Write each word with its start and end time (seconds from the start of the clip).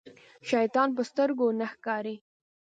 شيطان 0.49 0.89
په 0.97 1.01
سترګو 1.09 1.47
نه 1.59 1.65
ښکاري. 1.73 2.15